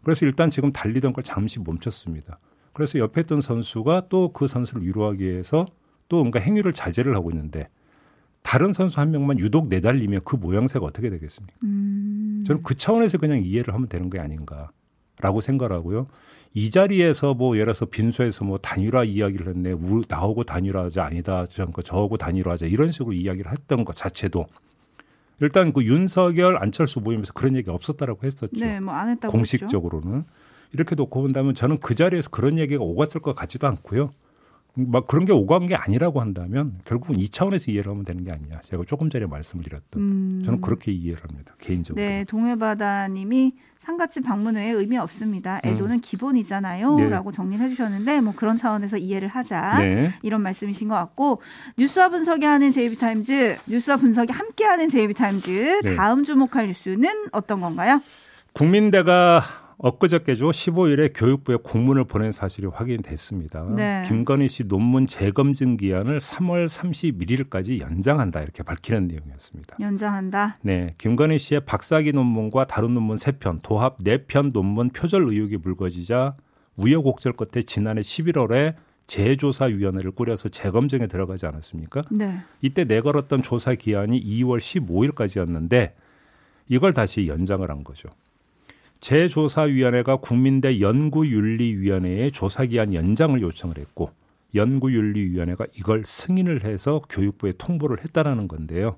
그래서 0.02 0.24
일단 0.24 0.48
지금 0.48 0.72
달리던 0.72 1.12
걸 1.12 1.22
잠시 1.22 1.60
멈췄습니다. 1.60 2.38
그래서 2.72 2.98
옆에 2.98 3.20
있던 3.20 3.42
선수가 3.42 4.08
또 4.08 4.32
그 4.32 4.46
선수를 4.46 4.82
위로하기 4.82 5.22
위해서 5.22 5.66
또 6.08 6.20
뭔가 6.20 6.40
행위를 6.40 6.72
자제를 6.72 7.14
하고 7.14 7.30
있는데 7.32 7.68
다른 8.40 8.72
선수 8.72 8.98
한 8.98 9.10
명만 9.10 9.38
유독 9.38 9.68
내달리면 9.68 10.20
그 10.24 10.36
모양새가 10.36 10.86
어떻게 10.86 11.10
되겠습니까? 11.10 11.54
음, 11.64 12.44
저는 12.46 12.62
그 12.62 12.76
차원에서 12.76 13.18
그냥 13.18 13.42
이해를 13.42 13.74
하면 13.74 13.90
되는 13.90 14.08
게 14.08 14.20
아닌가 14.20 14.70
라고 15.20 15.40
생각하고요. 15.40 16.06
이 16.54 16.70
자리에서 16.70 17.34
뭐 17.34 17.54
예를 17.56 17.66
들어서 17.66 17.86
빈소에서 17.86 18.44
뭐 18.44 18.58
단일화 18.58 19.04
이야기를 19.04 19.48
했네. 19.48 19.72
우, 19.72 20.02
나하고 20.08 20.44
단일화하자 20.44 21.02
아니다. 21.02 21.46
저, 21.48 21.66
저하고 21.82 22.16
단일화하자 22.16 22.66
이런 22.66 22.90
식으로 22.92 23.12
이야기를 23.12 23.50
했던 23.50 23.84
것 23.84 23.94
자체도 23.96 24.46
일단 25.40 25.72
그 25.72 25.82
윤석열 25.84 26.56
안철수 26.58 27.00
모임에서 27.00 27.32
그런 27.32 27.56
얘기 27.56 27.70
없었다라고 27.70 28.24
했었죠. 28.24 28.56
네, 28.56 28.78
뭐 28.78 28.94
안 28.94 29.08
했다고. 29.10 29.32
공식적으로는 29.32 30.24
이렇게 30.72 30.94
놓고 30.94 31.22
본다면 31.22 31.54
저는 31.54 31.78
그 31.78 31.94
자리에서 31.94 32.30
그런 32.30 32.58
얘기가 32.58 32.82
오갔을 32.84 33.20
것 33.20 33.34
같지도 33.34 33.66
않고요. 33.66 34.12
막 34.76 35.06
그런 35.06 35.24
게 35.24 35.32
오간 35.32 35.66
게 35.66 35.76
아니라고 35.76 36.20
한다면 36.20 36.80
결국은 36.84 37.18
이 37.18 37.28
차원에서 37.28 37.70
이해를 37.70 37.92
하면 37.92 38.04
되는 38.04 38.24
게 38.24 38.32
아니냐. 38.32 38.60
제가 38.64 38.82
조금 38.86 39.08
전에 39.08 39.26
말씀드렸던 39.26 40.02
음, 40.02 40.42
저는 40.44 40.60
그렇게 40.60 40.90
이해를 40.90 41.22
합니다. 41.22 41.54
개인적으로. 41.60 42.04
네, 42.04 42.24
동해바다님이 42.24 43.54
상가집 43.78 44.24
방문 44.24 44.56
외에 44.56 44.70
의미 44.70 44.96
없습니다. 44.96 45.60
애도는 45.62 46.00
기본이잖아요. 46.00 46.92
음. 46.92 46.96
네. 46.96 47.08
라고 47.08 47.30
정리를 47.30 47.64
해주셨는데 47.66 48.22
뭐 48.22 48.32
그런 48.34 48.56
차원에서 48.56 48.96
이해를 48.96 49.28
하자. 49.28 49.78
네. 49.78 50.14
이런 50.22 50.40
말씀이신 50.42 50.88
것 50.88 50.94
같고 50.96 51.40
뉴스와 51.78 52.08
분석이 52.08 52.44
하는 52.44 52.72
제이비타임즈 52.72 53.56
뉴스와 53.68 53.98
분석이 53.98 54.32
함께하는 54.32 54.88
제이비타임즈 54.88 55.80
네. 55.84 55.96
다음 55.96 56.24
주목할 56.24 56.66
뉴스는 56.68 57.26
어떤 57.30 57.60
건가요? 57.60 58.00
국민대가 58.54 59.42
엊그저께죠 59.78 60.50
15일에 60.50 61.12
교육부에 61.14 61.56
공문을 61.62 62.04
보낸 62.04 62.32
사실이 62.32 62.66
확인됐습니다. 62.68 63.64
네. 63.74 64.02
김건희 64.06 64.48
씨 64.48 64.64
논문 64.64 65.06
재검증 65.06 65.76
기한을 65.76 66.18
3월 66.18 66.66
31일까지 66.66 67.80
연장한다 67.80 68.42
이렇게 68.42 68.62
밝히는 68.62 69.08
내용이었습니다. 69.08 69.76
연장한다. 69.80 70.58
네, 70.62 70.94
김건희 70.98 71.38
씨의 71.38 71.62
박사기 71.66 72.12
논문과 72.12 72.66
다른 72.66 72.94
논문 72.94 73.16
3편, 73.16 73.60
도합 73.62 73.98
4편 73.98 74.52
논문 74.52 74.90
표절 74.90 75.28
의혹이 75.28 75.58
불거지자 75.58 76.36
우여곡절 76.76 77.34
끝에 77.34 77.62
지난해 77.62 78.00
11월에 78.00 78.74
재조사위원회를 79.06 80.12
꾸려서 80.12 80.48
재검증에 80.48 81.06
들어가지 81.06 81.46
않았습니까? 81.46 82.04
네. 82.10 82.40
이때 82.62 82.84
내걸었던 82.84 83.42
조사 83.42 83.74
기한이 83.74 84.22
2월 84.22 84.58
15일까지였는데 84.58 85.92
이걸 86.68 86.92
다시 86.94 87.28
연장을 87.28 87.68
한 87.70 87.84
거죠. 87.84 88.08
재조사위원회가 89.04 90.16
국민대 90.16 90.80
연구윤리위원회에 90.80 92.30
조사기한 92.30 92.94
연장을 92.94 93.38
요청을 93.42 93.76
했고 93.76 94.10
연구윤리위원회가 94.54 95.66
이걸 95.76 96.04
승인을 96.06 96.64
해서 96.64 97.02
교육부에 97.10 97.52
통보를 97.58 98.02
했다라는 98.02 98.48
건데요. 98.48 98.96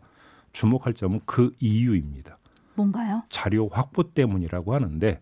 주목할 0.53 0.95
점은 0.95 1.23
그 1.27 1.53
이유입니다. 1.59 2.39
뭔가요? 2.77 3.25
자료 3.31 3.69
확보 3.69 4.05
때문이라고 4.05 4.77
하는데 4.77 5.21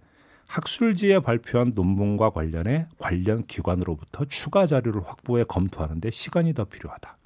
학술지에 0.49 1.20
발표한 1.20 1.73
논문과 1.75 2.29
관련해 2.29 2.87
관련 2.99 3.47
기관으로부터 3.47 4.27
추가 4.27 4.66
자료를 4.66 5.03
확보해 5.09 5.44
검토하는데 5.44 6.11
시간이 6.11 6.53
더 6.53 6.64
필요하다. 6.64 7.16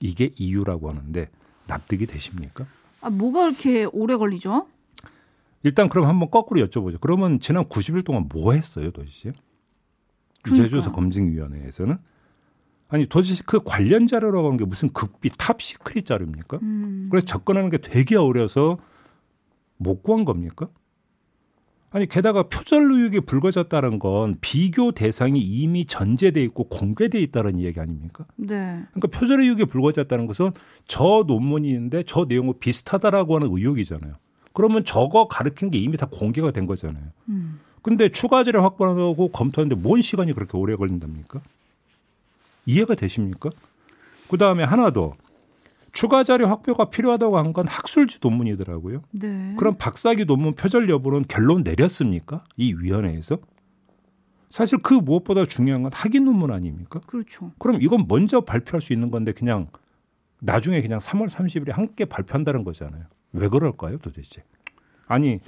이게 0.00 0.32
이유라고 0.36 0.90
하는데 0.90 1.30
납득이 1.66 2.04
되십니까? 2.04 2.66
아, 3.00 3.08
뭐가 3.08 3.44
그렇게 3.44 3.86
오래 3.86 4.16
걸리죠? 4.16 4.66
일단 5.62 5.88
그럼 5.88 6.06
한번 6.06 6.30
거꾸로 6.30 6.60
여쭤보죠. 6.66 6.98
그러면 7.00 7.38
지난 7.40 7.64
90일 7.64 8.04
동안 8.04 8.28
뭐 8.32 8.52
했어요, 8.52 8.90
도대체? 8.90 9.32
그러니까요. 10.42 10.68
제조사 10.68 10.92
검증위원회에서는 10.92 11.98
아니 12.88 13.06
도대체 13.06 13.42
그 13.46 13.60
관련 13.62 14.06
자료라고 14.06 14.46
하는 14.48 14.56
게 14.56 14.64
무슨 14.64 14.88
극비 14.88 15.30
top 15.38 15.60
secret 15.60 16.06
자료입니까? 16.06 16.58
음, 16.62 17.08
그래서 17.10 17.26
접근하는 17.26 17.70
게 17.70 17.78
되게 17.78 18.16
어려워서 18.16 18.78
못 19.76 20.02
구한 20.02 20.24
겁니까? 20.24 20.68
아니 21.92 22.06
게다가 22.06 22.44
표절 22.44 22.90
의혹이 22.92 23.20
불거졌다는 23.20 23.98
건 23.98 24.36
비교 24.40 24.92
대상이 24.92 25.40
이미 25.40 25.86
전제돼 25.86 26.42
있고 26.44 26.64
공개돼 26.64 27.20
있다는 27.20 27.56
이야기 27.56 27.80
아닙니까? 27.80 28.26
네. 28.36 28.84
그러니까 28.92 29.08
표절 29.12 29.40
의혹이 29.40 29.64
불거졌다는 29.64 30.26
것은 30.26 30.52
저 30.86 31.24
논문이 31.26 31.68
있는데 31.68 32.04
저 32.06 32.26
내용과 32.28 32.54
비슷하다라고 32.60 33.36
하는 33.36 33.48
의혹이잖아요. 33.50 34.14
그러면 34.52 34.84
저거 34.84 35.28
가리킨 35.28 35.70
게 35.70 35.78
이미 35.78 35.96
다 35.96 36.06
공개가 36.10 36.50
된 36.50 36.66
거잖아요. 36.66 37.04
음. 37.28 37.60
근데 37.82 38.08
추가 38.10 38.44
자료 38.44 38.62
확보하고 38.62 39.28
검토하는데 39.28 39.76
뭔 39.80 40.02
시간이 40.02 40.32
그렇게 40.34 40.56
오래 40.58 40.76
걸린답니까? 40.76 41.40
이해가 42.66 42.94
되십니까? 42.94 43.50
그 44.28 44.36
다음에 44.36 44.64
하나 44.64 44.90
더. 44.90 45.14
추가 45.92 46.22
자료 46.22 46.46
확보가 46.46 46.90
필요하다고 46.90 47.36
한 47.38 47.52
건 47.52 47.66
학술지 47.66 48.18
논문이더라고요. 48.22 49.02
네. 49.10 49.54
그럼 49.58 49.74
박사기 49.76 50.24
논문 50.24 50.52
표절 50.54 50.88
여부는 50.88 51.24
결론 51.26 51.62
내렸습니까? 51.64 52.44
이 52.56 52.72
위원회에서? 52.74 53.38
사실 54.50 54.78
그 54.78 54.94
무엇보다 54.94 55.46
중요한 55.46 55.82
건 55.82 55.90
학위 55.92 56.20
논문 56.20 56.52
아닙니까? 56.52 57.00
그렇죠. 57.06 57.50
그럼 57.58 57.78
이건 57.82 58.06
먼저 58.08 58.40
발표할 58.42 58.80
수 58.80 58.92
있는 58.92 59.10
건데 59.10 59.32
그냥 59.32 59.68
나중에 60.40 60.80
그냥 60.80 60.98
3월 61.00 61.28
30일에 61.28 61.72
함께 61.72 62.04
발표한다는 62.04 62.62
거잖아요. 62.64 63.04
왜 63.32 63.48
그럴까요, 63.48 63.98
도대체? 63.98 64.44
아니 65.06 65.40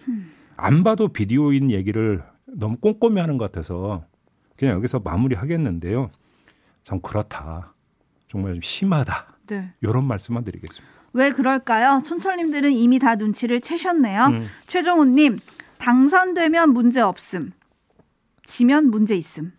안 0.57 0.85
봐도 0.85 1.09
비디오인 1.09 1.71
얘기를 1.71 2.23
너무 2.47 2.77
꼼꼼히 2.77 3.21
하는 3.21 3.39
것 3.39 3.51
같아서 3.51 4.05
그냥 4.57 4.77
여기서 4.77 5.01
마무리하겠는데요. 5.01 6.11
참 6.83 7.01
그렇다. 7.01 7.75
정말 8.29 8.55
좀 8.55 8.63
심하다. 8.63 9.37
네. 9.49 9.73
이런 9.81 10.05
말씀만 10.05 10.45
드리겠습니다. 10.45 10.93
왜 11.13 11.31
그럴까요? 11.31 12.03
촌철님들은 12.05 12.73
이미 12.73 12.99
다 12.99 13.17
눈치를 13.17 13.61
채셨네요. 13.61 14.25
음. 14.27 14.43
최종훈님, 14.67 15.39
당선되면 15.79 16.71
문제 16.71 17.01
없음. 17.01 17.53
지면 18.47 18.91
문제 18.91 19.15
있음. 19.15 19.53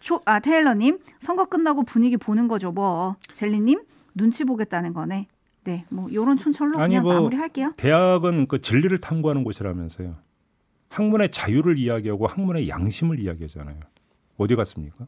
초, 0.00 0.20
아, 0.26 0.40
테일러님, 0.40 0.98
선거 1.20 1.46
끝나고 1.46 1.84
분위기 1.84 2.16
보는 2.16 2.48
거죠, 2.48 2.72
뭐. 2.72 3.16
젤리님, 3.32 3.82
눈치 4.14 4.44
보겠다는 4.44 4.92
거네. 4.92 5.28
네, 5.64 5.84
뭐, 5.88 6.12
요런 6.12 6.36
촌철로 6.38 6.78
아니, 6.78 6.92
그냥 6.92 7.02
뭐, 7.02 7.14
마무리 7.14 7.36
할게요. 7.36 7.72
대학은 7.76 8.46
그 8.48 8.60
진리를 8.60 8.96
탐구하는 8.98 9.44
곳이라면서요. 9.44 10.16
학문의 10.90 11.30
자유를 11.30 11.78
이야기하고 11.78 12.26
학문의 12.26 12.68
양심을 12.68 13.18
이야기하잖아요. 13.18 13.80
어디 14.36 14.54
갔습니까? 14.56 15.06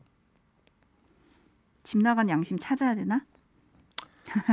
집 1.84 1.98
나간 1.98 2.28
양심 2.28 2.58
찾아야 2.58 2.94
되나? 2.94 3.24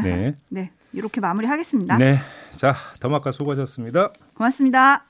네. 0.03 0.35
네, 0.49 0.71
이렇게 0.91 1.19
마무리 1.19 1.47
하겠습니다. 1.47 1.97
네. 1.97 2.17
자, 2.51 2.75
더마카 2.99 3.31
수고하셨습니다. 3.31 4.11
고맙습니다. 4.35 5.05